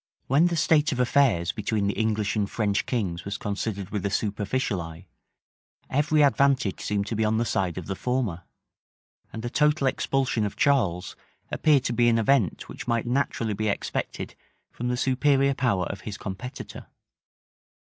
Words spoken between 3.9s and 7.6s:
with a superficial eye, every advantage seemed to be on the